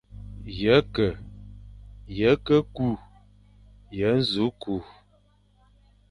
Ye 0.61 0.75
ke, 0.93 1.07
ye 2.17 2.31
ke 2.45 2.57
kü, 2.75 2.89
ye 3.97 4.09
nẑu 4.29 4.47
kü, 4.61 4.75